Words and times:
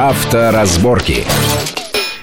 Авторазборки. 0.00 1.24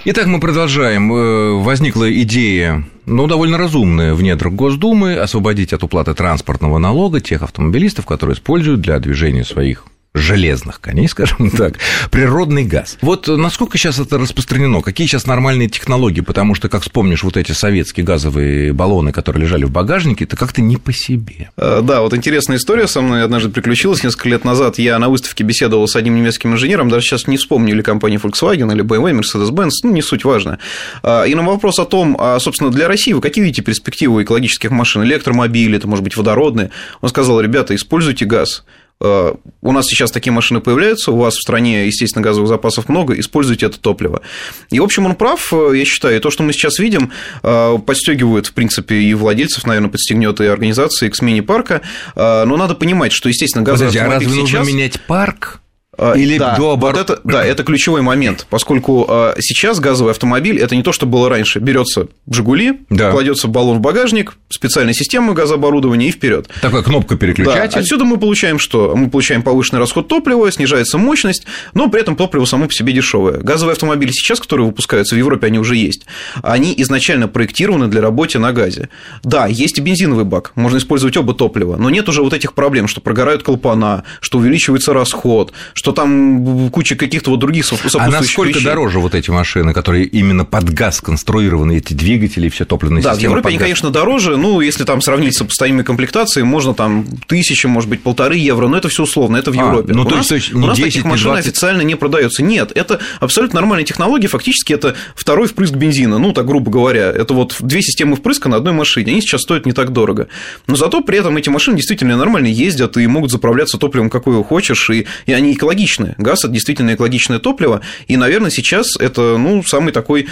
Итак, 0.05 0.27
мы 0.27 0.39
продолжаем. 0.39 1.11
Э, 1.11 1.61
возникла 1.61 2.09
идея 2.21 2.85
ну, 3.05 3.27
довольно 3.27 3.57
разумная 3.57 4.13
в 4.13 4.23
недрах 4.23 4.53
Госдумы 4.53 5.15
освободить 5.15 5.73
от 5.73 5.83
уплаты 5.83 6.13
транспортного 6.13 6.77
налога 6.77 7.19
тех 7.19 7.43
автомобилистов, 7.43 8.05
которые 8.05 8.35
используют 8.35 8.79
для 8.79 8.97
движения 8.99 9.43
своих 9.43 9.83
железных 10.15 10.81
коней, 10.81 11.07
скажем 11.09 11.51
так, 11.51 11.75
природный 12.09 12.63
газ. 12.63 12.97
Вот 13.01 13.27
насколько 13.27 13.77
сейчас 13.77 13.99
это 13.99 14.17
распространено? 14.17 14.81
Какие 14.81 15.07
сейчас 15.07 15.27
нормальные 15.27 15.69
технологии? 15.69 16.21
Потому 16.21 16.55
что, 16.55 16.69
как 16.69 16.81
вспомнишь, 16.81 17.23
вот 17.23 17.37
эти 17.37 17.51
советские 17.51 18.05
газовые 18.05 18.73
баллоны, 18.73 19.11
которые 19.11 19.43
лежали 19.43 19.65
в 19.65 19.71
багажнике, 19.71 20.23
это 20.23 20.35
как-то 20.35 20.61
не 20.61 20.77
по 20.77 20.93
себе. 20.93 21.51
Э, 21.57 21.81
да, 21.83 22.01
вот 22.01 22.13
интересная 22.13 22.57
история 22.57 22.87
со 22.87 23.01
мной 23.01 23.23
однажды 23.23 23.49
приключилась 23.49 24.03
несколько 24.03 24.29
лет 24.29 24.45
назад. 24.45 24.79
Я 24.79 24.97
на 24.99 25.09
выставке 25.09 25.43
беседовал 25.43 25.87
с 25.87 25.95
одним 25.95 26.15
немецким 26.15 26.53
инженером, 26.53 26.89
даже 26.89 27.05
сейчас 27.05 27.27
не 27.27 27.37
вспомню, 27.37 27.73
или 27.73 27.81
компания 27.81 28.17
Volkswagen, 28.17 28.71
или 28.73 28.83
BMW, 28.83 29.19
Mercedes-Benz, 29.19 29.71
ну, 29.83 29.91
не 29.91 30.01
суть 30.01 30.23
важно. 30.23 30.59
А, 31.03 31.23
и 31.23 31.35
на 31.35 31.43
вопрос 31.43 31.79
о 31.79 31.85
том, 31.85 32.17
а, 32.19 32.39
собственно, 32.39 32.71
для 32.71 32.87
России 32.87 33.13
вы 33.13 33.21
какие 33.21 33.43
видите 33.43 33.61
перспективы 33.61 34.23
экологических 34.23 34.71
машин, 34.71 35.03
электромобили, 35.03 35.77
это, 35.77 35.87
может 35.87 36.03
быть, 36.03 36.15
водородные, 36.15 36.71
он 37.01 37.09
сказал, 37.09 37.39
ребята, 37.41 37.75
используйте 37.75 38.25
газ. 38.25 38.63
Э, 39.01 39.33
у 39.61 39.71
нас 39.71 39.85
сейчас 39.85 40.11
такие 40.11 40.31
машины 40.31 40.61
появляются, 40.61 41.11
у 41.11 41.17
вас 41.17 41.35
в 41.35 41.41
стране, 41.41 41.85
естественно, 41.85 42.23
газовых 42.23 42.47
запасов 42.47 42.87
много, 42.87 43.19
используйте 43.19 43.65
это 43.65 43.79
топливо. 43.79 44.21
И, 44.69 44.79
в 44.79 44.83
общем, 44.83 45.05
он 45.05 45.15
прав, 45.15 45.51
э, 45.51 45.73
я 45.75 45.85
считаю, 45.85 46.17
и 46.17 46.19
то, 46.19 46.31
что 46.31 46.43
мы 46.43 46.53
сейчас 46.53 46.79
видим, 46.79 47.11
э, 47.43 47.77
подстегивает, 47.85 48.47
в 48.47 48.53
принципе, 48.53 48.95
и 48.95 49.13
владельцев, 49.13 49.65
наверное, 49.65 49.89
подстегнет 49.89 50.39
и 50.39 50.45
организации 50.45 51.09
к 51.09 51.15
смене 51.15 51.43
парка, 51.43 51.81
но 52.15 52.57
надо 52.57 52.75
понимать, 52.75 53.11
что, 53.11 53.29
естественно, 53.29 53.63
газовый 53.63 53.89
Подожди, 53.91 53.99
автомобиль 53.99 54.27
а 54.27 54.29
разве 54.29 54.47
сейчас... 54.47 54.59
нужно 54.59 54.73
менять 54.73 55.01
парк? 55.01 55.59
А, 55.97 56.13
Или 56.13 56.37
да, 56.37 56.55
до 56.55 56.71
обор... 56.71 56.93
вот 56.93 57.01
это, 57.01 57.19
да, 57.23 57.43
это 57.45 57.63
ключевой 57.63 58.01
момент, 58.01 58.47
поскольку 58.49 59.05
а, 59.07 59.35
сейчас 59.39 59.79
газовый 59.79 60.11
автомобиль 60.11 60.59
это 60.59 60.75
не 60.75 60.83
то, 60.83 60.91
что 60.91 61.05
было 61.05 61.29
раньше. 61.29 61.59
Берется 61.59 62.07
Жигули, 62.29 62.81
Да. 62.89 63.11
кладется 63.11 63.47
баллон 63.47 63.77
в 63.77 63.81
багажник, 63.81 64.37
специальная 64.49 64.93
система 64.93 65.33
газооборудования 65.33 66.07
и 66.07 66.11
вперед. 66.11 66.49
Такая 66.61 66.81
кнопка 66.81 67.15
переключатель. 67.17 67.73
Да, 67.75 67.79
отсюда 67.79 68.03
мы 68.05 68.17
получаем 68.17 68.59
что? 68.59 68.95
Мы 68.95 69.09
получаем 69.09 69.41
повышенный 69.43 69.79
расход 69.79 70.07
топлива, 70.07 70.51
снижается 70.51 70.97
мощность, 70.97 71.45
но 71.73 71.89
при 71.89 72.01
этом 72.01 72.15
топливо 72.15 72.45
само 72.45 72.67
по 72.67 72.73
себе 72.73 72.93
дешевое. 72.93 73.39
Газовые 73.39 73.73
автомобили 73.73 74.11
сейчас, 74.11 74.39
которые 74.39 74.67
выпускаются 74.67 75.15
в 75.15 75.17
Европе, 75.17 75.47
они 75.47 75.59
уже 75.59 75.75
есть. 75.75 76.05
Они 76.41 76.73
изначально 76.77 77.27
проектированы 77.27 77.87
для 77.87 78.01
работы 78.01 78.39
на 78.39 78.51
газе. 78.51 78.89
Да, 79.23 79.47
есть 79.47 79.77
и 79.77 79.81
бензиновый 79.81 80.25
бак, 80.25 80.51
можно 80.55 80.77
использовать 80.77 81.15
оба 81.17 81.33
топлива, 81.33 81.77
но 81.77 81.89
нет 81.89 82.09
уже 82.09 82.21
вот 82.21 82.33
этих 82.33 82.53
проблем, 82.53 82.87
что 82.87 83.01
прогорают 83.01 83.43
клапана, 83.43 84.03
что 84.19 84.39
увеличивается 84.39 84.93
расход, 84.93 85.53
что 85.73 85.84
там 85.91 86.69
куча 86.71 86.95
каких-то 86.95 87.29
вот 87.31 87.39
других 87.39 87.65
А 87.65 87.75
сопутствующих 87.75 88.11
насколько 88.11 88.49
вещей. 88.57 88.63
дороже 88.65 88.99
вот 88.99 89.15
эти 89.15 89.29
машины, 89.29 89.73
которые 89.73 90.05
именно 90.05 90.45
под 90.45 90.69
газ 90.73 91.01
конструированы, 91.01 91.77
эти 91.77 91.93
двигатели 91.93 92.47
и 92.47 92.49
все 92.49 92.65
топливные 92.65 93.01
Да, 93.03 93.11
в 93.11 93.13
системы? 93.15 93.31
Европе 93.31 93.43
под 93.43 93.49
они, 93.49 93.57
газ? 93.57 93.63
конечно, 93.65 93.89
дороже. 93.91 94.37
Ну, 94.37 94.61
если 94.61 94.83
там 94.83 95.01
сравнить 95.01 95.33
с 95.35 95.37
сопоставимой 95.37 95.83
комплектацией, 95.83 96.45
можно 96.45 96.73
там 96.73 97.05
тысяча, 97.27 97.67
может 97.67 97.89
быть, 97.89 98.01
полторы 98.01 98.37
евро, 98.37 98.67
но 98.67 98.77
это 98.77 98.89
все 98.89 99.03
условно, 99.03 99.37
это 99.37 99.51
в 99.51 99.55
А, 99.59 99.63
Европе. 99.63 99.93
ну, 99.93 100.03
у 100.03 100.05
то 100.05 100.15
нас, 100.17 100.31
есть, 100.31 100.53
у 100.53 100.59
нас 100.59 100.77
10, 100.77 100.89
таких 100.93 101.05
машин 101.05 101.27
20. 101.31 101.45
официально 101.47 101.81
не 101.81 101.95
продается. 101.95 102.43
Нет, 102.43 102.71
это 102.75 102.99
абсолютно 103.19 103.59
нормальная 103.61 103.85
технология, 103.85 104.27
фактически 104.27 104.73
это 104.73 104.95
второй 105.15 105.47
впрыск 105.47 105.73
бензина, 105.73 106.17
ну, 106.17 106.33
так 106.33 106.45
грубо 106.45 106.71
говоря. 106.71 107.11
Это 107.11 107.33
вот 107.33 107.55
две 107.59 107.81
системы 107.81 108.15
впрыска 108.15 108.49
на 108.49 108.57
одной 108.57 108.73
машине, 108.73 109.11
они 109.11 109.21
сейчас 109.21 109.41
стоят 109.41 109.65
не 109.65 109.71
так 109.71 109.91
дорого. 109.91 110.27
Но 110.67 110.75
зато 110.75 111.01
при 111.01 111.17
этом 111.19 111.35
эти 111.37 111.49
машины 111.49 111.77
действительно 111.77 112.17
нормально 112.17 112.47
ездят 112.47 112.97
и 112.97 113.05
могут 113.07 113.31
заправляться 113.31 113.77
топливом, 113.77 114.09
какое 114.09 114.43
хочешь, 114.43 114.89
и, 114.89 115.05
и 115.25 115.33
они 115.33 115.53
экологичные. 115.75 116.15
Газ– 116.17 116.39
это 116.43 116.53
действительно 116.53 116.93
экологичное 116.95 117.39
топливо, 117.39 117.81
и, 118.07 118.17
наверное, 118.17 118.49
сейчас 118.49 118.97
это, 118.99 119.37
ну, 119.37 119.63
самый 119.63 119.91
такой 119.91 120.27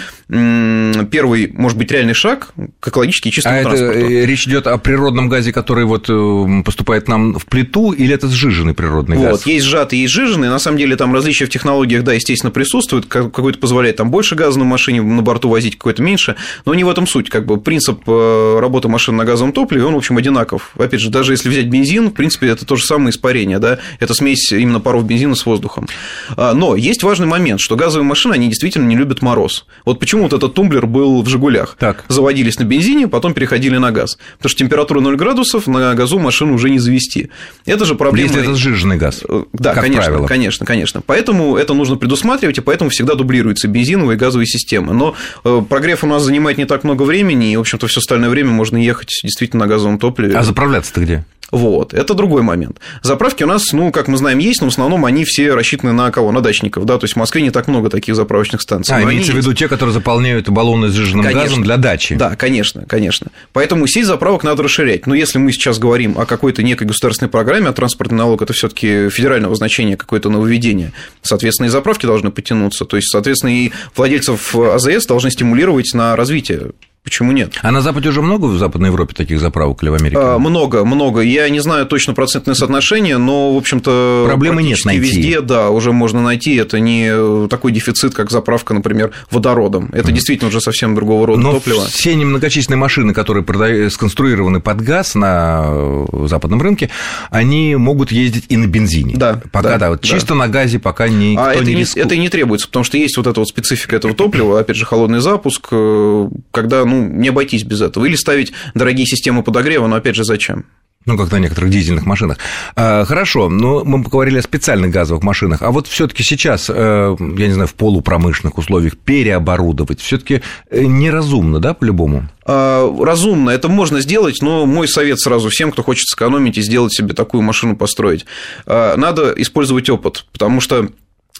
первый, 1.10 1.50
может 1.52 1.76
быть, 1.78 1.90
реальный 1.90 2.14
шаг 2.14 2.52
к 2.80 2.88
экологически 2.88 3.30
чистому 3.30 3.56
А 3.56 3.58
это 3.60 3.70
транспорту. 3.70 3.98
э, 4.10 4.26
речь 4.26 4.46
идет 4.46 4.66
о 4.66 4.78
природном 4.78 5.28
газе, 5.28 5.52
который 5.52 5.84
вот 5.84 6.06
э, 6.08 6.62
поступает 6.64 7.08
нам 7.08 7.34
в 7.38 7.46
плиту, 7.46 7.92
или 7.92 8.14
это 8.14 8.28
сжиженный 8.28 8.74
природный 8.74 9.16
Вот, 9.16 9.30
газ? 9.30 9.46
есть 9.46 9.66
сжатый, 9.66 9.98
есть 10.00 10.12
жиженый. 10.12 10.48
На 10.48 10.58
самом 10.58 10.78
деле 10.78 10.96
там 10.96 11.12
различия 11.14 11.46
в 11.46 11.50
технологиях, 11.50 12.04
да, 12.04 12.12
естественно, 12.12 12.50
присутствуют. 12.50 13.06
Как- 13.06 13.32
Какой-то 13.32 13.58
позволяет 13.58 13.96
там 13.96 14.10
больше 14.10 14.34
газа 14.34 14.58
на 14.58 14.64
машине 14.64 15.02
на 15.02 15.22
борту 15.22 15.48
возить, 15.48 15.76
какой-то 15.76 16.02
меньше. 16.02 16.36
Но 16.64 16.74
не 16.74 16.84
в 16.84 16.88
этом 16.88 17.06
суть. 17.06 17.28
Как 17.30 17.46
бы 17.46 17.60
принцип 17.60 18.00
э, 18.06 18.58
работы 18.60 18.88
машин 18.88 19.16
на 19.16 19.24
газовом 19.24 19.52
топливе, 19.52 19.84
он, 19.84 19.94
в 19.94 19.98
общем, 19.98 20.16
одинаков. 20.16 20.70
Опять 20.78 21.00
же, 21.00 21.10
даже 21.10 21.32
если 21.32 21.48
взять 21.48 21.66
бензин, 21.66 22.08
в 22.08 22.12
принципе, 22.12 22.48
это 22.48 22.64
то 22.64 22.76
же 22.76 22.84
самое 22.84 23.10
испарение, 23.10 23.58
да, 23.58 23.78
это 24.00 24.14
смесь 24.14 24.52
именно 24.52 24.80
паров 24.80 25.04
бензина 25.06 25.33
с 25.34 25.46
воздухом. 25.46 25.88
А, 26.36 26.54
Но 26.54 26.76
есть 26.76 27.02
важный 27.02 27.26
момент, 27.26 27.60
что 27.60 27.76
газовые 27.76 28.06
машины, 28.06 28.34
они 28.34 28.48
действительно 28.48 28.86
не 28.86 28.96
любят 28.96 29.22
мороз. 29.22 29.66
Вот 29.84 29.98
почему 30.00 30.22
вот 30.24 30.32
этот 30.32 30.54
тумблер 30.54 30.86
был 30.86 31.22
в 31.22 31.28
«Жигулях». 31.28 31.76
Так. 31.78 32.04
Заводились 32.08 32.58
на 32.58 32.64
бензине, 32.64 33.08
потом 33.08 33.34
переходили 33.34 33.76
на 33.78 33.90
газ. 33.90 34.18
Потому 34.36 34.50
что 34.50 34.58
температура 34.58 35.00
0 35.00 35.16
градусов, 35.16 35.66
на 35.66 35.94
газу 35.94 36.18
машину 36.18 36.54
уже 36.54 36.70
не 36.70 36.78
завести. 36.78 37.30
Это 37.66 37.84
же 37.84 37.94
проблема... 37.94 38.28
Если 38.28 38.42
это 38.42 38.54
сжиженный 38.54 38.96
газ, 38.96 39.22
Э, 39.28 39.44
Да, 39.52 39.74
как 39.74 39.84
конечно, 39.84 40.04
правило. 40.04 40.26
конечно, 40.26 40.66
конечно. 40.66 41.00
Поэтому 41.04 41.56
это 41.56 41.74
нужно 41.74 41.96
предусматривать, 41.96 42.58
и 42.58 42.60
поэтому 42.60 42.90
всегда 42.90 43.14
дублируются 43.14 43.68
бензиновые 43.68 44.16
и 44.16 44.18
газовые 44.18 44.46
системы. 44.46 44.92
Но 44.94 45.14
э, 45.44 45.62
прогрев 45.68 46.04
у 46.04 46.06
нас 46.06 46.22
занимает 46.22 46.58
не 46.58 46.64
так 46.66 46.84
много 46.84 47.02
времени, 47.02 47.52
и, 47.52 47.56
в 47.56 47.60
общем-то, 47.60 47.86
все 47.86 48.00
остальное 48.00 48.30
время 48.30 48.50
можно 48.50 48.76
ехать 48.76 49.08
действительно 49.22 49.64
на 49.64 49.68
газовом 49.68 49.98
топливе. 49.98 50.36
А 50.36 50.42
заправляться-то 50.42 51.00
где? 51.00 51.24
Вот, 51.50 51.94
это 51.94 52.14
другой 52.14 52.42
момент. 52.42 52.78
Заправки 53.02 53.44
у 53.44 53.46
нас, 53.46 53.72
ну, 53.72 53.92
как 53.92 54.08
мы 54.08 54.16
знаем, 54.16 54.38
есть, 54.38 54.60
но 54.60 54.68
в 54.68 54.72
основном 54.72 55.04
они 55.04 55.23
все 55.24 55.54
рассчитаны 55.54 55.92
на 55.92 56.10
кого? 56.10 56.32
На 56.32 56.40
дачников, 56.40 56.84
да, 56.84 56.98
то 56.98 57.04
есть 57.04 57.14
в 57.14 57.16
Москве 57.16 57.42
не 57.42 57.50
так 57.50 57.68
много 57.68 57.90
таких 57.90 58.14
заправочных 58.14 58.62
станций. 58.62 58.94
А, 58.94 59.02
имеется 59.02 59.32
в 59.32 59.36
виду 59.36 59.52
те, 59.54 59.68
которые 59.68 59.92
заполняют 59.92 60.48
баллоны 60.48 60.88
с 60.88 60.92
сжиженным 60.92 61.24
Конечно. 61.24 61.42
газом 61.42 61.62
для 61.62 61.76
дачи. 61.76 62.14
Да, 62.14 62.36
конечно, 62.36 62.84
конечно. 62.86 63.28
Поэтому 63.52 63.86
сеть 63.86 64.06
заправок 64.06 64.44
надо 64.44 64.62
расширять. 64.62 65.06
Но 65.06 65.14
если 65.14 65.38
мы 65.38 65.52
сейчас 65.52 65.78
говорим 65.78 66.18
о 66.18 66.26
какой-то 66.26 66.62
некой 66.62 66.86
государственной 66.86 67.28
программе, 67.28 67.68
а 67.68 67.72
транспортный 67.72 68.18
налог 68.18 68.42
это 68.42 68.52
все-таки 68.52 69.08
федерального 69.10 69.54
значения 69.54 69.96
какое-то 69.96 70.30
нововведение, 70.30 70.92
соответственно, 71.22 71.66
и 71.66 71.70
заправки 71.70 72.06
должны 72.06 72.30
потянуться. 72.30 72.84
То 72.84 72.96
есть, 72.96 73.10
соответственно, 73.10 73.50
и 73.50 73.72
владельцев 73.96 74.54
АЗС 74.54 75.06
должны 75.06 75.30
стимулировать 75.30 75.92
на 75.94 76.16
развитие. 76.16 76.70
Почему 77.04 77.32
нет? 77.32 77.52
А 77.60 77.70
на 77.70 77.82
Западе 77.82 78.08
уже 78.08 78.22
много 78.22 78.46
в 78.46 78.56
Западной 78.58 78.88
Европе 78.88 79.14
таких 79.14 79.38
заправок 79.38 79.82
или 79.82 79.90
в 79.90 79.94
Америке? 79.94 80.16
А, 80.18 80.38
Много, 80.38 80.86
много. 80.86 81.20
Я 81.20 81.46
не 81.50 81.60
знаю 81.60 81.84
точно 81.84 82.14
процентное 82.14 82.54
соотношение, 82.54 83.18
но, 83.18 83.52
в 83.54 83.58
общем-то, 83.58 84.24
Проблемы 84.26 84.62
нет 84.62 84.78
найти. 84.86 85.00
везде, 85.02 85.40
да, 85.42 85.68
уже 85.68 85.92
можно 85.92 86.22
найти. 86.22 86.54
Это 86.56 86.80
не 86.80 87.46
такой 87.48 87.72
дефицит, 87.72 88.14
как 88.14 88.30
заправка, 88.30 88.72
например, 88.72 89.12
водородом. 89.30 89.90
Это 89.92 90.12
действительно 90.12 90.48
уже 90.48 90.62
совсем 90.62 90.94
другого 90.94 91.26
рода 91.26 91.42
Но 91.42 91.52
топливо. 91.52 91.84
все 91.84 92.14
немногочисленные 92.14 92.78
машины, 92.78 93.12
которые 93.12 93.90
сконструированы 93.90 94.60
под 94.60 94.80
газ 94.80 95.14
на 95.14 95.62
э, 95.66 96.06
западном 96.26 96.62
рынке, 96.62 96.88
они 97.28 97.76
могут 97.76 98.12
ездить 98.12 98.46
и 98.48 98.56
на 98.56 98.66
бензине. 98.66 99.14
Да, 99.18 99.42
Пока, 99.52 99.68
да, 99.68 99.78
да, 99.78 99.90
вот 99.90 100.00
да. 100.00 100.08
чисто 100.08 100.34
на 100.34 100.48
газе 100.48 100.78
пока 100.78 101.06
никто 101.08 101.44
А 101.44 101.52
это, 101.54 101.64
не 101.64 101.74
не, 101.74 101.80
рискует. 101.80 102.06
это 102.06 102.14
и 102.14 102.18
не 102.18 102.30
требуется, 102.30 102.66
потому 102.66 102.82
что 102.84 102.96
есть 102.96 103.18
вот 103.18 103.26
эта 103.26 103.38
вот 103.40 103.48
специфика 103.48 103.94
этого 103.94 104.14
топлива, 104.14 104.58
опять 104.60 104.76
же, 104.76 104.86
холодный 104.86 105.20
запуск, 105.20 105.68
э, 105.70 106.28
когда 106.50 106.86
ну, 106.94 107.08
не 107.08 107.28
обойтись 107.28 107.64
без 107.64 107.80
этого. 107.80 108.04
Или 108.04 108.16
ставить 108.16 108.52
дорогие 108.74 109.06
системы 109.06 109.42
подогрева, 109.42 109.86
но 109.86 109.96
опять 109.96 110.16
же, 110.16 110.24
зачем? 110.24 110.64
Ну, 111.06 111.18
как 111.18 111.30
на 111.32 111.38
некоторых 111.38 111.70
дизельных 111.70 112.06
машинах. 112.06 112.38
А, 112.76 113.04
Хорошо, 113.04 113.50
но 113.50 113.84
мы 113.84 114.02
поговорили 114.02 114.38
о 114.38 114.42
специальных 114.42 114.90
газовых 114.90 115.22
машинах. 115.22 115.60
А 115.60 115.70
вот 115.70 115.86
все-таки 115.86 116.22
сейчас, 116.22 116.70
э, 116.70 117.16
я 117.18 117.46
не 117.46 117.52
знаю, 117.52 117.68
в 117.68 117.74
полупромышленных 117.74 118.56
условиях 118.56 118.96
переоборудовать 118.96 120.00
все-таки 120.00 120.40
неразумно, 120.70 121.60
да, 121.60 121.74
по-любому? 121.74 122.28
А, 122.46 122.90
Разумно, 123.04 123.50
это 123.50 123.68
можно 123.68 124.00
сделать, 124.00 124.38
но 124.40 124.64
мой 124.64 124.88
совет 124.88 125.20
сразу 125.20 125.50
всем, 125.50 125.72
кто 125.72 125.82
хочет 125.82 126.08
сэкономить 126.08 126.56
и 126.56 126.62
сделать 126.62 126.94
себе 126.94 127.12
такую 127.12 127.42
машину 127.42 127.76
построить. 127.76 128.24
А, 128.64 128.96
Надо 128.96 129.34
использовать 129.36 129.90
опыт, 129.90 130.24
потому 130.32 130.62
что 130.62 130.88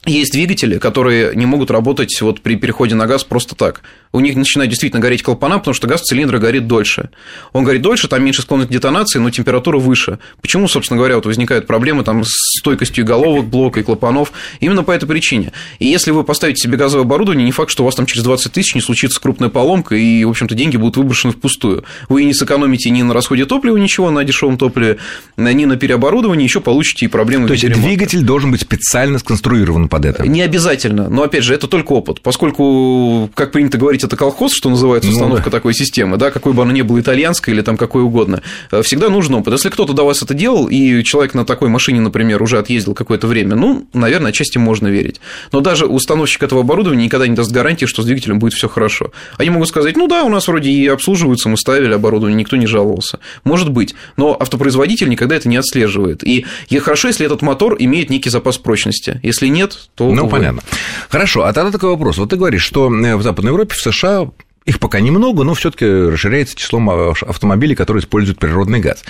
есть 0.06 0.32
двигатели, 0.32 0.78
которые 0.78 1.34
не 1.34 1.46
могут 1.46 1.70
работать 1.70 2.16
вот 2.20 2.40
при 2.40 2.56
переходе 2.56 2.94
на 2.94 3.06
газ 3.06 3.24
просто 3.24 3.54
так. 3.54 3.82
У 4.12 4.20
них 4.20 4.36
начинает 4.36 4.70
действительно 4.70 5.00
гореть 5.00 5.22
клапана, 5.22 5.58
потому 5.58 5.74
что 5.74 5.88
газ 5.88 6.02
цилиндра 6.02 6.38
горит 6.38 6.66
дольше. 6.66 7.10
Он 7.52 7.64
горит 7.64 7.82
дольше, 7.82 8.06
там 8.06 8.22
меньше 8.22 8.42
склонность 8.42 8.70
к 8.70 8.72
детонации, 8.72 9.18
но 9.18 9.30
температура 9.30 9.78
выше. 9.78 10.18
Почему, 10.40 10.68
собственно 10.68 10.98
говоря, 10.98 11.16
вот 11.16 11.26
возникают 11.26 11.66
проблемы 11.66 12.04
там, 12.04 12.22
с 12.24 12.58
стойкостью 12.60 13.04
головок 13.04 13.46
блока 13.46 13.80
и 13.80 13.82
клапанов? 13.82 14.32
Именно 14.60 14.84
по 14.84 14.92
этой 14.92 15.06
причине. 15.06 15.52
И 15.78 15.86
если 15.86 16.10
вы 16.10 16.22
поставите 16.22 16.62
себе 16.62 16.76
газовое 16.76 17.04
оборудование, 17.04 17.44
не 17.44 17.50
факт, 17.50 17.70
что 17.70 17.82
у 17.82 17.86
вас 17.86 17.94
там 17.94 18.06
через 18.06 18.22
20 18.22 18.52
тысяч 18.52 18.74
не 18.74 18.80
случится 18.80 19.20
крупная 19.20 19.48
поломка, 19.48 19.96
и, 19.96 20.24
в 20.24 20.30
общем-то, 20.30 20.54
деньги 20.54 20.76
будут 20.76 20.96
выброшены 20.96 21.32
впустую. 21.32 21.84
Вы 22.08 22.24
не 22.24 22.34
сэкономите 22.34 22.90
ни 22.90 23.02
на 23.02 23.14
расходе 23.14 23.46
топлива 23.46 23.76
ничего, 23.76 24.10
на 24.10 24.22
дешевом 24.22 24.58
топливе, 24.58 24.98
ни 25.36 25.64
на 25.64 25.76
переоборудовании, 25.76 26.44
еще 26.44 26.60
получите 26.60 27.06
и 27.06 27.08
проблемы 27.08 27.48
То 27.48 27.54
есть 27.54 27.68
двигатель 27.68 28.22
должен 28.22 28.52
быть 28.52 28.60
специально 28.60 29.18
сконструирован 29.18 29.88
под 29.94 30.04
это? 30.06 30.26
Не 30.26 30.42
обязательно, 30.42 31.08
но, 31.08 31.22
опять 31.22 31.44
же, 31.44 31.54
это 31.54 31.68
только 31.68 31.92
опыт, 31.92 32.20
поскольку, 32.20 33.30
как 33.34 33.52
принято 33.52 33.78
говорить, 33.78 34.02
это 34.02 34.16
колхоз, 34.16 34.52
что 34.52 34.68
называется, 34.68 35.08
установка 35.08 35.44
ну, 35.46 35.50
да. 35.52 35.56
такой 35.56 35.72
системы, 35.72 36.16
да, 36.16 36.32
какой 36.32 36.52
бы 36.52 36.62
она 36.62 36.72
ни 36.72 36.82
была 36.82 36.98
итальянской 36.98 37.54
или 37.54 37.60
там 37.60 37.76
какой 37.76 38.02
угодно, 38.02 38.42
э, 38.72 38.82
всегда 38.82 39.08
нужен 39.08 39.34
опыт. 39.34 39.52
Если 39.52 39.68
кто-то 39.68 39.92
до 39.92 40.04
вас 40.04 40.20
это 40.22 40.34
делал, 40.34 40.66
и 40.66 41.04
человек 41.04 41.34
на 41.34 41.44
такой 41.44 41.68
машине, 41.68 42.00
например, 42.00 42.42
уже 42.42 42.58
отъездил 42.58 42.94
какое-то 42.94 43.28
время, 43.28 43.54
ну, 43.54 43.86
наверное, 43.92 44.30
отчасти 44.30 44.58
можно 44.58 44.88
верить. 44.88 45.20
Но 45.52 45.60
даже 45.60 45.86
установщик 45.86 46.42
этого 46.42 46.62
оборудования 46.62 47.04
никогда 47.04 47.28
не 47.28 47.36
даст 47.36 47.52
гарантии, 47.52 47.86
что 47.86 48.02
с 48.02 48.04
двигателем 48.04 48.40
будет 48.40 48.54
все 48.54 48.68
хорошо. 48.68 49.12
Они 49.38 49.50
могут 49.50 49.68
сказать, 49.68 49.96
ну 49.96 50.08
да, 50.08 50.24
у 50.24 50.28
нас 50.28 50.48
вроде 50.48 50.70
и 50.70 50.88
обслуживаются, 50.88 51.48
мы 51.48 51.56
ставили 51.56 51.92
оборудование, 51.92 52.36
никто 52.36 52.56
не 52.56 52.66
жаловался. 52.66 53.20
Может 53.44 53.70
быть, 53.70 53.94
но 54.16 54.36
автопроизводитель 54.38 55.08
никогда 55.08 55.36
это 55.36 55.48
не 55.48 55.56
отслеживает. 55.56 56.24
И 56.24 56.44
хорошо, 56.80 57.08
если 57.08 57.24
этот 57.26 57.42
мотор 57.42 57.76
имеет 57.78 58.10
некий 58.10 58.30
запас 58.30 58.58
прочности. 58.58 59.20
Если 59.22 59.46
нет, 59.46 59.83
то... 59.94 60.12
Ну, 60.12 60.22
увы. 60.22 60.30
понятно. 60.30 60.62
Хорошо, 61.08 61.44
а 61.44 61.52
тогда 61.52 61.70
такой 61.70 61.90
вопрос. 61.90 62.18
Вот 62.18 62.30
ты 62.30 62.36
говоришь, 62.36 62.62
что 62.62 62.92
э, 62.92 63.16
в 63.16 63.22
Западной 63.22 63.50
Европе, 63.50 63.74
в 63.74 63.78
США 63.78 64.30
их 64.64 64.80
пока 64.80 65.00
немного, 65.00 65.44
но 65.44 65.52
все-таки 65.52 65.84
расширяется 65.84 66.56
число 66.56 67.14
автомобилей, 67.26 67.74
которые 67.74 68.02
используют 68.02 68.38
природный 68.38 68.80
газ. 68.80 69.04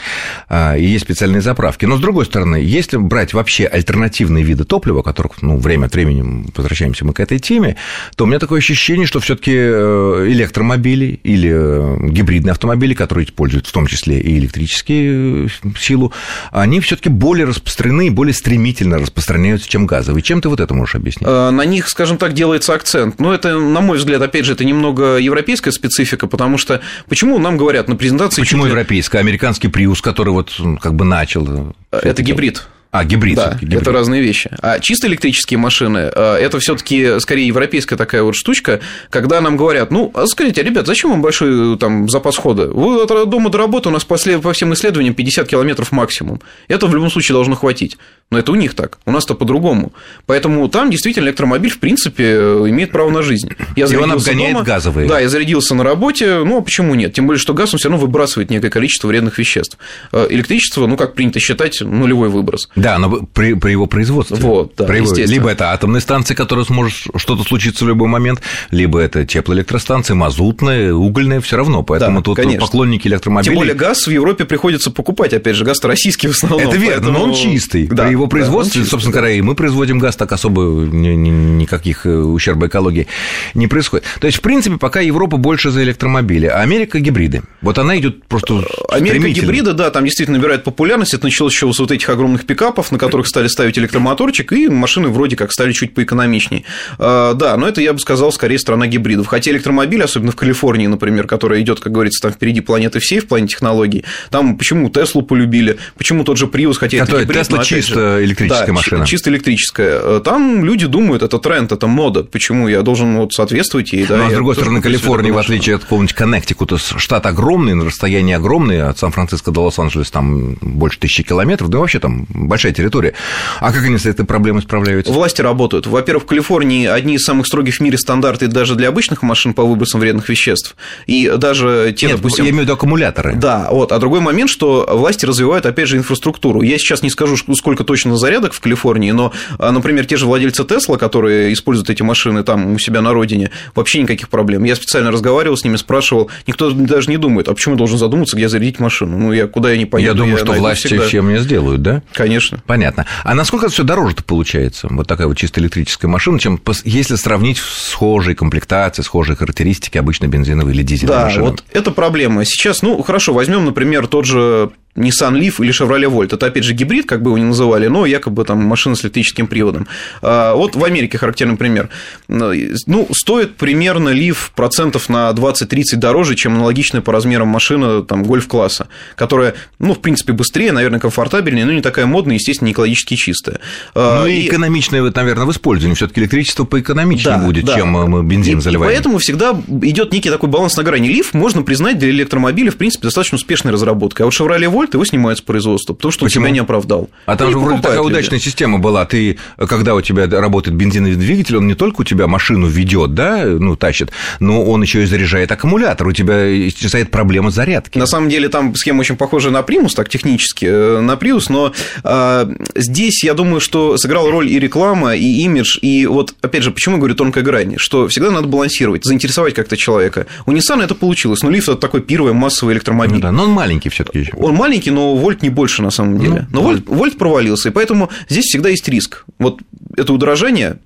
А, 0.48 0.76
и 0.76 0.84
есть 0.84 1.04
специальные 1.04 1.42
заправки. 1.42 1.84
Но, 1.84 1.96
с 1.96 2.00
другой 2.00 2.24
стороны, 2.24 2.56
если 2.56 2.96
брать 2.96 3.34
вообще 3.34 3.66
альтернативные 3.66 4.42
виды 4.42 4.64
топлива, 4.64 5.02
которых, 5.02 5.42
ну, 5.42 5.56
время 5.56 5.86
от 5.86 5.94
времени 5.94 6.46
возвращаемся 6.56 7.04
мы 7.04 7.12
к 7.12 7.20
этой 7.20 7.38
теме, 7.38 7.76
то 8.16 8.24
у 8.24 8.26
меня 8.26 8.40
такое 8.40 8.58
ощущение, 8.58 9.06
что 9.06 9.20
все-таки 9.20 9.52
э, 9.54 10.26
электромобили 10.28 11.20
или 11.22 11.50
э, 11.52 12.08
гибридные 12.10 12.50
автомобили, 12.50 12.94
которые 12.94 13.26
используют 13.26 13.68
в 13.68 13.72
том 13.72 13.86
числе 13.86 14.18
и 14.18 14.36
электрические 14.36 15.46
э, 15.46 15.48
силу, 15.78 16.12
они 16.50 16.80
все-таки 16.80 17.10
более 17.10 17.46
распространены 17.46 18.08
и 18.08 18.10
более 18.10 18.34
стремительно 18.34 18.98
распространяются, 18.98 19.68
чем 19.68 19.86
газовые. 19.86 20.22
Чем 20.22 20.40
ты 20.40 20.48
вот 20.48 20.58
это 20.58 20.74
можешь 20.74 20.96
объяснить? 20.96 21.28
На 21.28 21.64
них, 21.64 21.88
скажем 21.88 22.18
так, 22.18 22.32
делается 22.32 22.74
акцент. 22.74 23.20
Но 23.20 23.32
это, 23.32 23.56
на 23.56 23.80
мой 23.80 23.98
взгляд, 23.98 24.20
опять 24.20 24.46
же, 24.46 24.54
это 24.54 24.64
немного 24.64 25.18
европейский 25.18 25.43
европейская 25.44 25.72
специфика, 25.72 26.26
потому 26.26 26.58
что 26.58 26.80
почему 27.08 27.38
нам 27.38 27.56
говорят 27.56 27.88
на 27.88 27.96
презентации... 27.96 28.42
Почему 28.42 28.66
европейская? 28.66 29.18
Американский 29.18 29.68
Приус, 29.68 30.00
который 30.00 30.30
вот 30.30 30.58
как 30.80 30.94
бы 30.94 31.04
начал... 31.04 31.74
Это 31.90 32.22
гибрид. 32.22 32.66
А, 32.94 33.04
гибрид. 33.04 33.34
Да, 33.34 33.58
гибрид. 33.60 33.82
это 33.82 33.90
разные 33.90 34.22
вещи. 34.22 34.48
А 34.62 34.78
чисто 34.78 35.08
электрические 35.08 35.58
машины 35.58 36.12
э, 36.14 36.36
это 36.36 36.60
все-таки 36.60 37.18
скорее 37.18 37.48
европейская 37.48 37.96
такая 37.96 38.22
вот 38.22 38.36
штучка, 38.36 38.78
когда 39.10 39.40
нам 39.40 39.56
говорят, 39.56 39.90
ну, 39.90 40.12
а 40.14 40.28
скажите, 40.28 40.62
ребят, 40.62 40.86
зачем 40.86 41.10
вам 41.10 41.20
большой 41.20 41.76
там 41.76 42.08
запас 42.08 42.36
хода? 42.36 42.68
Вы 42.68 43.02
от 43.02 43.28
дома 43.28 43.50
до 43.50 43.58
работы 43.58 43.88
у 43.88 43.92
нас 43.92 44.04
по 44.04 44.16
всем 44.16 44.74
исследованиям 44.74 45.12
50 45.14 45.48
километров 45.48 45.90
максимум. 45.90 46.40
Это 46.68 46.86
в 46.86 46.94
любом 46.94 47.10
случае 47.10 47.34
должно 47.34 47.56
хватить. 47.56 47.98
Но 48.30 48.38
это 48.38 48.52
у 48.52 48.54
них 48.54 48.74
так, 48.74 48.98
у 49.06 49.10
нас-то 49.10 49.34
по-другому. 49.34 49.92
Поэтому 50.26 50.68
там 50.68 50.88
действительно 50.90 51.26
электромобиль, 51.26 51.70
в 51.70 51.80
принципе, 51.80 52.34
имеет 52.68 52.92
право 52.92 53.10
на 53.10 53.22
жизнь. 53.22 53.50
Я 53.74 53.86
И 53.86 53.96
он 53.96 54.12
обгоняет 54.12 54.54
дома, 54.54 54.64
газовые. 54.64 55.08
Да, 55.08 55.18
я 55.18 55.28
зарядился 55.28 55.74
на 55.74 55.82
работе, 55.82 56.44
ну, 56.44 56.58
а 56.58 56.62
почему 56.62 56.94
нет? 56.94 57.12
Тем 57.12 57.26
более, 57.26 57.40
что 57.40 57.54
газ, 57.54 57.74
он 57.74 57.78
все 57.78 57.88
равно 57.88 58.04
выбрасывает 58.04 58.50
некое 58.50 58.70
количество 58.70 59.08
вредных 59.08 59.38
веществ. 59.38 59.78
Э, 60.12 60.26
электричество, 60.30 60.86
ну, 60.86 60.96
как 60.96 61.14
принято 61.14 61.40
считать, 61.40 61.80
нулевой 61.80 62.28
выброс. 62.28 62.68
Да, 62.84 62.98
но 62.98 63.22
при, 63.32 63.54
при 63.54 63.70
его 63.70 63.86
производстве. 63.86 64.36
Вот, 64.36 64.74
да, 64.76 64.84
при 64.84 64.98
его, 64.98 65.14
либо 65.14 65.48
это 65.48 65.72
атомные 65.72 66.02
станции, 66.02 66.34
которые 66.34 66.66
сможет 66.66 67.06
что-то 67.16 67.42
случиться 67.42 67.86
в 67.86 67.88
любой 67.88 68.08
момент, 68.08 68.42
либо 68.70 69.00
это 69.00 69.24
теплоэлектростанции, 69.24 70.12
мазутные, 70.12 70.94
угольные, 70.94 71.40
все 71.40 71.56
равно. 71.56 71.82
Поэтому 71.82 72.18
да, 72.18 72.24
тут 72.24 72.36
конечно. 72.36 72.60
поклонники 72.60 73.08
электромобилей. 73.08 73.54
Тем 73.54 73.58
более 73.58 73.74
газ 73.74 74.06
в 74.06 74.10
Европе 74.10 74.44
приходится 74.44 74.90
покупать, 74.90 75.32
опять 75.32 75.56
же, 75.56 75.64
газ 75.64 75.82
российский 75.82 76.28
в 76.28 76.32
основном. 76.32 76.60
Это 76.60 76.76
верно, 76.76 77.06
поэтому... 77.06 77.18
но 77.18 77.24
он 77.24 77.34
чистый. 77.34 77.86
Да, 77.86 78.04
при 78.04 78.10
его 78.10 78.26
производстве, 78.26 78.82
да, 78.82 78.88
собственно 78.88 79.16
говоря, 79.16 79.32
и 79.32 79.40
мы 79.40 79.54
производим 79.54 79.98
газ, 79.98 80.16
так 80.16 80.30
особо 80.32 80.60
никаких 80.62 82.04
э, 82.04 82.14
ущерба 82.14 82.66
экологии 82.66 83.06
не 83.54 83.66
происходит. 83.66 84.04
То 84.20 84.26
есть, 84.26 84.40
в 84.40 84.42
принципе, 84.42 84.76
пока 84.76 85.00
Европа 85.00 85.38
больше 85.38 85.70
за 85.70 85.82
электромобили, 85.82 86.48
а 86.48 86.60
Америка 86.60 87.00
гибриды. 87.00 87.44
Вот 87.62 87.78
она 87.78 87.98
идет 87.98 88.26
просто 88.26 88.62
Америка 88.90 89.26
гибриды, 89.30 89.72
да, 89.72 89.90
там 89.90 90.04
действительно 90.04 90.36
набирает 90.36 90.64
популярность. 90.64 91.14
Это 91.14 91.24
началось 91.24 91.54
еще 91.54 91.72
с 91.72 91.78
вот 91.78 91.90
этих 91.90 92.10
огромных 92.10 92.44
пикапов, 92.44 92.73
на 92.90 92.98
которых 92.98 93.26
стали 93.26 93.48
ставить 93.48 93.78
электромоторчик, 93.78 94.52
и 94.52 94.68
машины 94.68 95.08
вроде 95.08 95.36
как 95.36 95.52
стали 95.52 95.72
чуть 95.72 95.94
поэкономичнее. 95.94 96.64
А, 96.98 97.34
да, 97.34 97.56
но 97.56 97.68
это, 97.68 97.80
я 97.80 97.92
бы 97.92 97.98
сказал, 97.98 98.32
скорее 98.32 98.58
страна 98.58 98.86
гибридов. 98.86 99.26
Хотя 99.26 99.50
электромобили, 99.50 100.02
особенно 100.02 100.32
в 100.32 100.36
Калифорнии, 100.36 100.86
например, 100.86 101.26
которая 101.26 101.60
идет, 101.60 101.80
как 101.80 101.92
говорится, 101.92 102.22
там 102.22 102.32
впереди 102.32 102.60
планеты 102.60 102.98
всей 103.00 103.20
в 103.20 103.26
плане 103.26 103.46
технологий, 103.46 104.04
там 104.30 104.56
почему 104.56 104.90
Теслу 104.90 105.22
полюбили, 105.22 105.78
почему 105.96 106.24
тот 106.24 106.36
же 106.36 106.46
Prius, 106.46 106.74
хотя 106.74 106.98
это 106.98 107.20
гибрид, 107.20 107.42
Тесла 107.42 107.64
чисто 107.64 108.18
же, 108.18 108.24
электрическая 108.24 108.66
да, 108.66 108.72
машина. 108.72 109.06
чисто 109.06 109.30
электрическая. 109.30 110.20
Там 110.20 110.64
люди 110.64 110.86
думают, 110.86 111.22
это 111.22 111.38
тренд, 111.38 111.72
это 111.72 111.86
мода, 111.86 112.24
почему 112.24 112.68
я 112.68 112.82
должен 112.82 113.16
вот 113.16 113.32
соответствовать 113.32 113.92
ей. 113.92 114.06
Да, 114.06 114.16
но, 114.16 114.30
с 114.30 114.32
другой 114.32 114.54
стороны, 114.54 114.80
Калифорния, 114.80 115.32
в 115.32 115.38
отличие 115.38 115.76
от 115.76 115.82
какого-нибудь 115.82 116.14
Коннектикута, 116.14 116.78
штат 116.78 117.26
огромный, 117.26 117.74
на 117.74 117.84
расстоянии 117.84 118.34
огромное, 118.34 118.88
от 118.88 118.98
Сан-Франциско 118.98 119.50
до 119.50 119.62
Лос-Анджелеса 119.64 120.12
там 120.12 120.56
больше 120.60 120.98
тысячи 120.98 121.22
километров, 121.22 121.68
да 121.70 121.78
вообще 121.78 121.98
там 121.98 122.26
большая 122.54 122.72
территория. 122.72 123.14
А 123.58 123.72
как 123.72 123.82
они 123.82 123.98
с 123.98 124.06
этой 124.06 124.24
проблемой 124.24 124.62
справляются? 124.62 125.12
Власти 125.12 125.42
работают. 125.42 125.88
Во-первых, 125.88 126.22
в 126.22 126.26
Калифорнии 126.26 126.86
одни 126.86 127.16
из 127.16 127.24
самых 127.24 127.48
строгих 127.48 127.74
в 127.74 127.80
мире 127.80 127.98
стандарты 127.98 128.46
даже 128.46 128.76
для 128.76 128.88
обычных 128.88 129.22
машин 129.22 129.54
по 129.54 129.64
выбросам 129.64 129.98
вредных 129.98 130.28
веществ. 130.28 130.76
И 131.08 131.32
даже 131.36 131.92
те, 131.96 132.06
Нет, 132.06 132.16
допустим... 132.16 132.44
я 132.44 132.50
имею 132.50 132.62
в 132.62 132.64
виду 132.66 132.74
аккумуляторы. 132.74 133.34
Да, 133.34 133.66
вот. 133.72 133.90
А 133.90 133.98
другой 133.98 134.20
момент, 134.20 134.50
что 134.50 134.88
власти 134.88 135.26
развивают, 135.26 135.66
опять 135.66 135.88
же, 135.88 135.96
инфраструктуру. 135.96 136.62
Я 136.62 136.78
сейчас 136.78 137.02
не 137.02 137.10
скажу, 137.10 137.36
сколько 137.56 137.82
точно 137.82 138.16
зарядок 138.16 138.52
в 138.52 138.60
Калифорнии, 138.60 139.10
но, 139.10 139.32
а, 139.58 139.72
например, 139.72 140.06
те 140.06 140.16
же 140.16 140.26
владельцы 140.26 140.62
Тесла, 140.64 140.96
которые 140.96 141.52
используют 141.52 141.90
эти 141.90 142.02
машины 142.02 142.44
там 142.44 142.74
у 142.74 142.78
себя 142.78 143.00
на 143.00 143.12
родине, 143.12 143.50
вообще 143.74 144.00
никаких 144.00 144.28
проблем. 144.28 144.62
Я 144.62 144.76
специально 144.76 145.10
разговаривал 145.10 145.56
с 145.56 145.64
ними, 145.64 145.74
спрашивал, 145.74 146.30
никто 146.46 146.70
даже 146.70 147.10
не 147.10 147.16
думает, 147.16 147.48
а 147.48 147.54
почему 147.54 147.74
должен 147.74 147.98
задуматься, 147.98 148.36
где 148.36 148.48
зарядить 148.48 148.78
машину? 148.78 149.18
Ну, 149.18 149.32
я 149.32 149.48
куда 149.48 149.72
я 149.72 149.76
не 149.76 149.86
поеду? 149.86 150.08
Я 150.08 150.14
думаю, 150.14 150.38
я 150.38 150.44
что 150.44 150.52
власти 150.52 150.86
всегда. 150.86 151.08
чем 151.08 151.26
мне 151.26 151.40
сделают, 151.40 151.82
да? 151.82 152.02
Конечно. 152.12 152.43
Понятно. 152.66 153.06
А 153.22 153.34
насколько 153.34 153.66
это 153.66 153.74
все 153.74 153.84
дороже-то 153.84 154.22
получается? 154.22 154.88
Вот 154.90 155.06
такая 155.06 155.26
вот 155.26 155.36
чисто 155.36 155.60
электрическая 155.60 156.10
машина, 156.10 156.38
чем 156.38 156.60
если 156.84 157.16
сравнить 157.16 157.58
схожие 157.58 158.34
комплектации, 158.34 159.02
схожие 159.02 159.36
характеристики 159.36 159.98
обычно 159.98 160.26
бензиновой 160.26 160.72
или 160.72 160.82
дизельной 160.82 161.14
да, 161.16 161.24
машины? 161.24 161.50
вот 161.50 161.64
это 161.72 161.90
проблема. 161.90 162.44
Сейчас, 162.44 162.82
ну, 162.82 163.02
хорошо, 163.02 163.32
возьмем, 163.32 163.64
например, 163.64 164.06
тот 164.06 164.24
же 164.24 164.70
Nissan 164.96 165.38
Leaf 165.38 165.56
или 165.58 165.72
Chevrolet 165.72 166.10
Volt. 166.10 166.34
Это, 166.34 166.46
опять 166.46 166.64
же, 166.64 166.72
гибрид, 166.72 167.06
как 167.06 167.22
бы 167.22 167.30
его 167.30 167.38
ни 167.38 167.44
называли, 167.44 167.88
но 167.88 168.06
якобы 168.06 168.44
там 168.44 168.62
машина 168.62 168.94
с 168.94 169.04
электрическим 169.04 169.46
приводом. 169.46 169.88
А, 170.22 170.54
вот 170.54 170.76
в 170.76 170.84
Америке 170.84 171.18
характерный 171.18 171.56
пример. 171.56 171.88
Ну, 172.28 173.08
стоит 173.12 173.56
примерно 173.56 174.10
Leaf 174.10 174.50
процентов 174.54 175.08
на 175.08 175.30
20-30 175.30 175.96
дороже, 175.96 176.34
чем 176.36 176.54
аналогичная 176.54 177.00
по 177.00 177.12
размерам 177.12 177.48
машина 177.48 178.02
там, 178.02 178.22
гольф-класса, 178.22 178.88
которая, 179.16 179.54
ну, 179.78 179.94
в 179.94 180.00
принципе, 180.00 180.32
быстрее, 180.32 180.72
наверное, 180.72 181.00
комфортабельнее, 181.00 181.64
но 181.64 181.72
не 181.72 181.82
такая 181.82 182.06
модная, 182.06 182.36
естественно, 182.36 182.66
не 182.66 182.72
экологически 182.72 183.16
чистая. 183.16 183.58
А, 183.94 184.22
ну, 184.22 184.26
и 184.26 184.46
экономичная, 184.46 185.02
наверное, 185.02 185.46
в 185.46 185.50
использовании. 185.50 185.96
все 185.96 186.06
таки 186.06 186.20
электричество 186.20 186.64
поэкономичнее 186.64 187.36
да, 187.36 187.44
будет, 187.44 187.64
да. 187.64 187.74
чем 187.76 187.88
мы 187.88 188.22
бензин 188.22 188.58
и, 188.58 188.60
заливаем. 188.60 188.92
И 188.92 188.94
поэтому 188.94 189.18
всегда 189.18 189.60
идет 189.82 190.12
некий 190.12 190.30
такой 190.30 190.48
баланс 190.48 190.76
на 190.76 190.84
грани. 190.84 191.10
Leaf 191.10 191.28
можно 191.32 191.62
признать 191.62 191.98
для 191.98 192.10
электромобиля, 192.10 192.70
в 192.70 192.76
принципе, 192.76 193.08
достаточно 193.08 193.36
успешной 193.36 193.72
разработкой. 193.72 194.24
А 194.24 194.26
вот 194.26 194.34
Chevrolet 194.34 194.70
Volt 194.70 194.83
вольт, 194.84 194.94
его 194.94 195.04
снимают 195.04 195.38
с 195.38 195.42
производства, 195.42 195.94
потому 195.94 196.12
что 196.12 196.24
Почему? 196.24 196.42
он 196.42 196.46
тебя 196.46 196.54
не 196.54 196.58
оправдал. 196.60 197.08
А 197.26 197.36
там 197.36 197.50
же 197.50 197.58
вроде 197.58 197.80
такая 197.80 197.98
люди. 197.98 198.12
удачная 198.12 198.38
система 198.38 198.78
была. 198.78 199.04
Ты, 199.04 199.38
когда 199.56 199.94
у 199.94 200.00
тебя 200.00 200.26
работает 200.26 200.76
бензиновый 200.76 201.16
двигатель, 201.16 201.56
он 201.56 201.66
не 201.66 201.74
только 201.74 202.02
у 202.02 202.04
тебя 202.04 202.26
машину 202.26 202.66
ведет, 202.66 203.14
да, 203.14 203.44
ну, 203.44 203.76
тащит, 203.76 204.10
но 204.40 204.64
он 204.64 204.82
еще 204.82 205.02
и 205.02 205.06
заряжает 205.06 205.50
аккумулятор. 205.52 206.06
У 206.06 206.12
тебя 206.12 206.70
стоит 206.70 207.10
проблема 207.10 207.50
зарядки. 207.50 207.98
На 207.98 208.06
самом 208.06 208.28
деле 208.28 208.48
там 208.48 208.74
схема 208.74 209.00
очень 209.00 209.16
похожа 209.16 209.50
на 209.50 209.62
Примус, 209.62 209.94
так 209.94 210.08
технически, 210.08 210.66
э, 210.66 211.00
на 211.00 211.12
Prius, 211.12 211.46
но 211.48 211.72
а, 212.02 212.48
здесь, 212.74 213.24
я 213.24 213.34
думаю, 213.34 213.60
что 213.60 213.96
сыграл 213.96 214.30
роль 214.30 214.48
и 214.48 214.58
реклама, 214.58 215.14
и 215.14 215.42
имидж, 215.42 215.78
и 215.80 216.06
вот, 216.06 216.34
опять 216.42 216.62
же, 216.62 216.70
почему 216.70 216.96
я 216.96 216.98
говорю 216.98 217.14
тонкая 217.14 217.44
грань, 217.44 217.74
что 217.78 218.08
всегда 218.08 218.30
надо 218.30 218.46
балансировать, 218.46 219.04
заинтересовать 219.04 219.54
как-то 219.54 219.76
человека. 219.76 220.26
У 220.46 220.52
Nissan 220.52 220.82
это 220.82 220.94
получилось, 220.94 221.42
но 221.42 221.50
Leaf 221.50 221.62
это 221.62 221.76
такой 221.76 222.02
первый 222.02 222.32
массовый 222.32 222.74
электромобиль. 222.74 223.14
Ну, 223.16 223.20
да, 223.20 223.32
но 223.32 223.44
он 223.44 223.50
маленький 223.50 223.88
все 223.88 224.04
таки 224.04 224.30
Он 224.36 224.54
маленький, 224.54 224.73
но 224.90 225.14
вольт 225.14 225.42
не 225.42 225.50
больше 225.50 225.82
на 225.82 225.90
самом 225.90 226.18
деле. 226.18 226.46
Ну, 226.50 226.60
Но 226.60 226.62
вольт, 226.62 226.88
вольт 226.88 227.18
провалился, 227.18 227.68
и 227.68 227.72
поэтому 227.72 228.10
здесь 228.28 228.44
всегда 228.46 228.68
есть 228.68 228.88
риск. 228.88 229.24
Вот 229.38 229.60
это 229.96 230.12
удорожание 230.12 230.78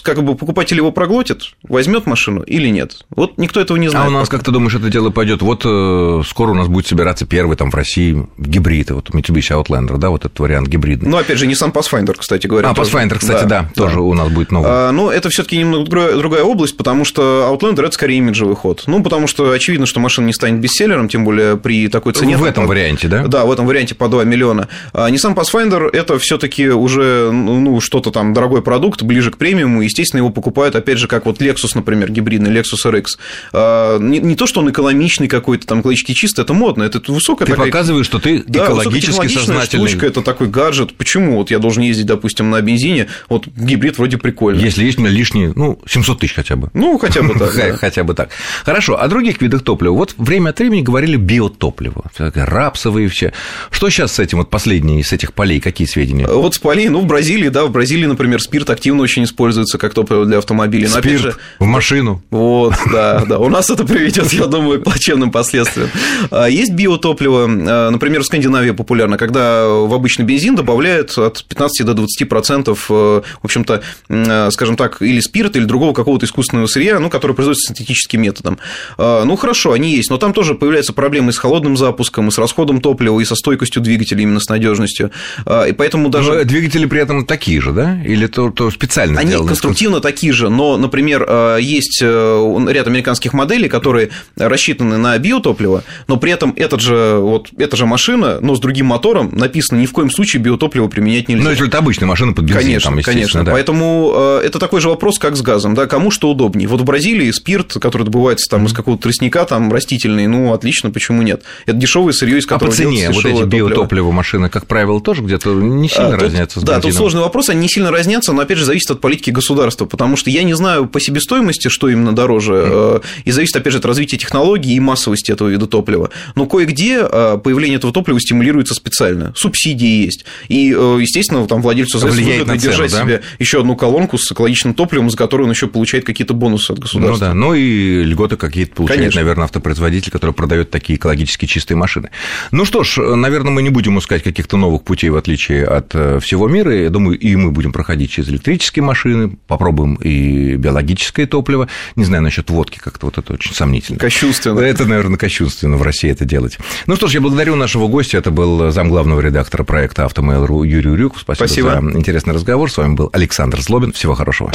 как 0.00 0.22
бы 0.22 0.34
покупатель 0.34 0.76
его 0.76 0.92
проглотит, 0.92 1.54
возьмет 1.62 2.06
машину 2.06 2.42
или 2.42 2.68
нет. 2.68 3.04
Вот 3.10 3.38
никто 3.38 3.60
этого 3.60 3.76
не 3.76 3.88
знает. 3.88 4.06
А 4.06 4.08
у 4.08 4.12
нас, 4.12 4.28
пока. 4.28 4.38
как 4.38 4.46
ты 4.46 4.52
думаешь, 4.52 4.74
это 4.74 4.88
дело 4.88 5.10
пойдет? 5.10 5.42
Вот 5.42 5.62
э, 5.64 6.22
скоро 6.26 6.52
у 6.52 6.54
нас 6.54 6.68
будет 6.68 6.86
собираться 6.86 7.26
первый 7.26 7.56
там 7.56 7.70
в 7.70 7.74
России 7.74 8.26
гибрид, 8.38 8.90
вот 8.90 9.10
Mitsubishi 9.10 9.62
Outlander, 9.62 9.98
да, 9.98 10.10
вот 10.10 10.24
этот 10.24 10.38
вариант 10.40 10.68
гибридный. 10.68 11.10
Ну, 11.10 11.16
опять 11.16 11.38
же, 11.38 11.46
Nissan 11.46 11.72
Pathfinder, 11.72 12.14
кстати 12.16 12.46
говоря. 12.46 12.70
А, 12.70 12.72
Pathfinder, 12.72 13.18
кстати, 13.18 13.42
да, 13.42 13.48
да, 13.48 13.62
да. 13.62 13.70
тоже 13.74 14.00
у 14.00 14.14
нас 14.14 14.28
будет 14.28 14.52
новый. 14.52 14.70
А, 14.70 14.92
ну, 14.92 15.10
это 15.10 15.28
все 15.28 15.42
таки 15.42 15.58
немного 15.58 16.16
другая 16.16 16.42
область, 16.42 16.76
потому 16.76 17.04
что 17.04 17.48
Outlander– 17.52 17.82
это 17.86 17.92
скорее 17.92 18.18
имиджевый 18.18 18.56
ход. 18.56 18.84
Ну, 18.86 19.02
потому 19.02 19.26
что 19.26 19.50
очевидно, 19.50 19.86
что 19.86 20.00
машина 20.00 20.26
не 20.26 20.32
станет 20.32 20.60
бестселлером, 20.60 21.08
тем 21.08 21.24
более 21.24 21.56
при 21.56 21.88
такой 21.88 22.12
цене. 22.12 22.36
В 22.36 22.44
этом 22.44 22.66
варианте, 22.66 23.08
да? 23.08 23.26
Да, 23.26 23.44
в 23.44 23.52
этом 23.52 23.66
варианте 23.66 23.94
по 23.94 24.08
2 24.08 24.24
миллиона. 24.24 24.68
А 24.92 25.10
Nissan 25.10 25.34
Pathfinder– 25.34 25.88
это 25.92 26.18
все 26.18 26.38
таки 26.38 26.68
уже 26.68 27.30
ну, 27.32 27.80
что-то 27.80 28.10
там 28.10 28.32
дорогой 28.32 28.62
продукт, 28.62 29.02
ближе 29.02 29.30
к 29.30 29.36
премиуму, 29.36 29.81
естественно, 29.84 30.18
его 30.18 30.30
покупают, 30.30 30.76
опять 30.76 30.98
же, 30.98 31.08
как 31.08 31.26
вот 31.26 31.40
Lexus, 31.40 31.70
например, 31.74 32.10
гибридный 32.10 32.50
Lexus 32.50 32.84
RX. 32.84 33.04
А, 33.52 33.98
не, 33.98 34.18
не 34.18 34.36
то, 34.36 34.46
что 34.46 34.60
он 34.60 34.70
экономичный 34.70 35.28
какой-то, 35.28 35.66
там, 35.66 35.80
экологически 35.80 36.12
чистый, 36.12 36.42
это 36.42 36.54
модно, 36.54 36.82
это 36.82 37.00
высокая 37.12 37.46
Ты 37.46 37.52
такая... 37.52 37.66
показываешь, 37.66 38.06
что 38.06 38.18
ты 38.18 38.42
да, 38.46 38.66
экологически 38.66 39.26
сознательный. 39.28 39.88
штучка, 39.88 40.06
это 40.06 40.22
такой 40.22 40.48
гаджет. 40.48 40.94
Почему? 40.94 41.36
Вот 41.36 41.50
я 41.50 41.58
должен 41.58 41.82
ездить, 41.82 42.06
допустим, 42.06 42.50
на 42.50 42.60
бензине, 42.60 43.08
вот 43.28 43.46
гибрид 43.46 43.98
вроде 43.98 44.18
прикольный. 44.18 44.62
Если 44.62 44.84
есть 44.84 44.98
у 44.98 45.02
меня 45.02 45.10
лишние, 45.10 45.52
ну, 45.54 45.80
700 45.86 46.20
тысяч 46.20 46.34
хотя 46.34 46.56
бы. 46.56 46.70
Ну, 46.74 46.98
хотя 46.98 47.22
бы 47.22 47.34
так. 47.34 47.52
Хотя 47.82 48.04
бы 48.04 48.14
так. 48.14 48.30
Хорошо, 48.64 49.00
о 49.00 49.08
других 49.08 49.40
видах 49.40 49.62
топлива. 49.62 49.92
Вот 49.92 50.14
время 50.18 50.50
от 50.50 50.58
времени 50.58 50.82
говорили 50.82 51.16
биотопливо, 51.16 52.04
рапсовые 52.18 53.08
все. 53.08 53.32
Что 53.70 53.90
сейчас 53.90 54.12
с 54.12 54.18
этим, 54.18 54.38
вот 54.38 54.50
последние 54.50 55.00
из 55.00 55.12
этих 55.12 55.32
полей, 55.32 55.60
какие 55.60 55.86
сведения? 55.86 56.26
Вот 56.26 56.54
с 56.54 56.58
полей, 56.58 56.88
ну, 56.88 57.00
в 57.00 57.06
Бразилии, 57.06 57.48
да, 57.48 57.64
в 57.64 57.70
Бразилии, 57.70 58.06
например, 58.06 58.40
спирт 58.40 58.70
активно 58.70 59.02
очень 59.02 59.24
используется 59.24 59.61
как 59.78 59.94
топливо 59.94 60.26
для 60.26 60.38
автомобилей. 60.38 60.88
Но, 60.88 61.00
спирт 61.00 61.20
же, 61.20 61.34
в 61.58 61.64
машину. 61.64 62.22
Вот, 62.30 62.74
да, 62.92 63.24
да. 63.26 63.38
У 63.38 63.48
нас 63.48 63.70
это 63.70 63.84
приведет, 63.84 64.32
я 64.32 64.46
думаю, 64.46 64.80
к 64.80 64.84
плачевным 64.84 65.30
последствиям. 65.30 65.88
А, 66.30 66.48
есть 66.48 66.72
биотопливо, 66.72 67.46
а, 67.48 67.90
например, 67.90 68.22
в 68.22 68.26
Скандинавии 68.26 68.72
популярно, 68.72 69.16
когда 69.16 69.66
в 69.66 69.92
обычный 69.92 70.24
бензин 70.24 70.54
добавляют 70.54 71.16
от 71.18 71.44
15 71.44 71.86
до 71.86 71.94
20 71.94 72.28
процентов, 72.28 72.86
э, 72.90 72.92
в 72.94 73.44
общем-то, 73.44 73.82
э, 74.08 74.50
скажем 74.50 74.76
так, 74.76 75.02
или 75.02 75.20
спирта, 75.20 75.58
или 75.58 75.66
другого 75.66 75.92
какого-то 75.92 76.26
искусственного 76.26 76.66
сырья, 76.66 76.98
ну, 76.98 77.10
который 77.10 77.34
производится 77.34 77.68
синтетическим 77.68 78.20
методом. 78.20 78.58
А, 78.98 79.24
ну, 79.24 79.36
хорошо, 79.36 79.72
они 79.72 79.94
есть, 79.94 80.10
но 80.10 80.18
там 80.18 80.32
тоже 80.32 80.54
появляются 80.54 80.92
проблемы 80.92 81.32
с 81.32 81.38
холодным 81.38 81.76
запуском, 81.76 82.28
и 82.28 82.30
с 82.30 82.38
расходом 82.38 82.80
топлива, 82.80 83.18
и 83.20 83.24
со 83.24 83.34
стойкостью 83.34 83.82
двигателя, 83.82 84.22
именно 84.22 84.40
с 84.40 84.48
надежностью. 84.48 85.10
И 85.46 85.72
поэтому 85.72 86.08
даже... 86.08 86.32
Но 86.32 86.44
двигатели 86.44 86.86
при 86.86 87.00
этом 87.00 87.24
такие 87.26 87.60
же, 87.60 87.72
да? 87.72 88.00
Или 88.04 88.26
то, 88.26 88.50
то 88.50 88.70
специально 88.70 89.20
Они 89.20 89.32
конструктивно 89.52 90.00
такие 90.00 90.32
же, 90.32 90.48
но, 90.48 90.76
например, 90.76 91.24
э, 91.28 91.58
есть 91.60 92.02
ряд 92.02 92.86
американских 92.86 93.32
моделей, 93.32 93.68
которые 93.68 94.10
рассчитаны 94.36 94.98
на 94.98 95.16
биотопливо, 95.18 95.84
но 96.08 96.16
при 96.16 96.32
этом 96.32 96.52
этот 96.56 96.80
же, 96.80 97.18
вот, 97.20 97.48
эта 97.56 97.76
же 97.76 97.86
машина, 97.86 98.38
но 98.40 98.54
с 98.54 98.60
другим 98.60 98.86
мотором, 98.86 99.30
написано 99.32 99.78
ни 99.78 99.86
в 99.86 99.92
коем 99.92 100.10
случае 100.10 100.42
биотопливо 100.42 100.88
применять 100.88 101.28
нельзя. 101.28 101.44
Ну, 101.44 101.50
если 101.50 101.68
это 101.68 101.78
обычная 101.78 102.06
машина 102.06 102.32
под 102.32 102.44
бензин, 102.44 102.62
конечно, 102.62 102.90
там, 102.90 103.02
конечно. 103.02 103.44
Да. 103.44 103.52
Поэтому 103.52 104.12
э, 104.14 104.42
это 104.44 104.58
такой 104.58 104.80
же 104.80 104.88
вопрос, 104.88 105.18
как 105.18 105.36
с 105.36 105.42
газом, 105.42 105.74
да, 105.74 105.86
кому 105.86 106.10
что 106.10 106.30
удобнее. 106.30 106.68
Вот 106.68 106.80
в 106.80 106.84
Бразилии 106.84 107.30
спирт, 107.30 107.74
который 107.74 108.04
добывается 108.04 108.48
там 108.48 108.66
из 108.66 108.72
какого-то 108.72 109.04
тростника, 109.04 109.44
там 109.44 109.72
растительный, 109.72 110.26
ну, 110.26 110.52
отлично, 110.52 110.90
почему 110.90 111.22
нет? 111.22 111.42
Это 111.66 111.76
дешевое 111.76 112.12
сырье, 112.12 112.38
из 112.38 112.46
которого 112.46 112.72
а 112.72 112.76
по 112.76 112.76
цене 112.76 113.10
вот 113.10 113.24
эти 113.24 113.42
биотопливо 113.42 114.10
машины, 114.10 114.48
как 114.48 114.66
правило, 114.66 115.00
тоже 115.00 115.22
где-то 115.22 115.50
не 115.50 115.88
сильно 115.88 116.14
а, 116.14 116.18
разнятся 116.18 116.60
с 116.60 116.62
Да, 116.62 116.80
тут 116.80 116.94
сложный 116.94 117.22
вопрос, 117.22 117.48
они 117.48 117.60
не 117.60 117.68
сильно 117.68 117.90
разнятся, 117.90 118.32
но 118.32 118.42
опять 118.42 118.58
же 118.58 118.64
зависит 118.64 118.90
от 118.90 119.00
политики 119.00 119.30
государства, 119.30 119.41
потому 119.86 120.16
что 120.16 120.30
я 120.30 120.42
не 120.42 120.54
знаю 120.54 120.86
по 120.86 121.00
себестоимости, 121.00 121.68
что 121.68 121.88
именно 121.88 122.14
дороже, 122.14 122.52
mm. 122.52 123.04
и 123.24 123.30
зависит, 123.30 123.56
опять 123.56 123.72
же, 123.72 123.78
от 123.78 123.84
развития 123.84 124.16
технологий 124.16 124.74
и 124.74 124.80
массовости 124.80 125.32
этого 125.32 125.48
вида 125.48 125.66
топлива. 125.66 126.10
Но 126.34 126.46
кое-где 126.46 127.00
э, 127.02 127.38
появление 127.42 127.76
этого 127.78 127.92
топлива 127.92 128.20
стимулируется 128.20 128.74
специально, 128.74 129.32
субсидии 129.36 130.04
есть, 130.04 130.24
и, 130.48 130.74
э, 130.76 130.98
естественно, 131.00 131.46
там 131.46 131.62
владельцу 131.62 131.98
ЗС 131.98 132.04
выгодно 132.04 132.56
держать 132.56 132.92
да? 132.92 133.02
себе 133.02 133.22
еще 133.38 133.60
одну 133.60 133.76
колонку 133.76 134.18
с 134.18 134.30
экологичным 134.30 134.74
топливом, 134.74 135.10
за 135.10 135.16
которую 135.16 135.46
он 135.46 135.52
еще 135.52 135.66
получает 135.66 136.04
какие-то 136.04 136.34
бонусы 136.34 136.72
от 136.72 136.78
государства. 136.78 137.12
Ну 137.12 137.18
да, 137.18 137.34
ну 137.34 137.54
и 137.54 138.04
льготы 138.04 138.36
какие-то 138.36 138.74
получает, 138.74 139.00
Конечно. 139.00 139.20
наверное, 139.20 139.44
автопроизводитель, 139.44 140.10
который 140.10 140.32
продает 140.32 140.70
такие 140.70 140.98
экологически 140.98 141.46
чистые 141.46 141.76
машины. 141.76 142.10
Ну 142.50 142.64
что 142.64 142.84
ж, 142.84 142.98
наверное, 143.16 143.52
мы 143.52 143.62
не 143.62 143.70
будем 143.70 143.98
искать 143.98 144.22
каких-то 144.22 144.56
новых 144.56 144.82
путей, 144.82 145.10
в 145.10 145.16
отличие 145.16 145.64
от 145.64 145.92
всего 146.22 146.48
мира. 146.48 146.74
Я 146.74 146.90
думаю, 146.90 147.18
и 147.18 147.34
мы 147.36 147.50
будем 147.50 147.72
проходить 147.72 148.10
через 148.10 148.28
электрические 148.28 148.82
машины, 148.82 149.31
попробуем 149.46 149.94
и 149.96 150.56
биологическое 150.56 151.26
топливо. 151.26 151.68
Не 151.96 152.04
знаю 152.04 152.22
насчет 152.22 152.50
водки, 152.50 152.78
как-то 152.78 153.06
вот 153.06 153.18
это 153.18 153.32
очень 153.32 153.54
сомнительно. 153.54 153.98
Кощунственно. 153.98 154.60
Это, 154.60 154.84
наверное, 154.84 155.18
кощунственно 155.18 155.76
в 155.76 155.82
России 155.82 156.10
это 156.10 156.24
делать. 156.24 156.58
Ну 156.86 156.96
что 156.96 157.08
ж, 157.08 157.14
я 157.14 157.20
благодарю 157.20 157.56
нашего 157.56 157.88
гостя. 157.88 158.18
Это 158.18 158.30
был 158.30 158.70
зам 158.70 158.88
главного 158.88 159.20
редактора 159.20 159.64
проекта 159.64 160.04
«Автомейл.ру» 160.04 160.62
Юрий 160.62 160.90
Урюк. 160.90 161.18
Спасибо, 161.18 161.46
Спасибо 161.46 161.80
за 161.80 161.98
интересный 161.98 162.34
разговор. 162.34 162.70
С 162.70 162.76
вами 162.76 162.94
был 162.94 163.10
Александр 163.12 163.60
Злобин. 163.60 163.92
Всего 163.92 164.14
хорошего. 164.14 164.52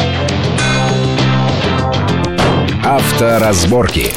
Авторазборки. 2.83 4.13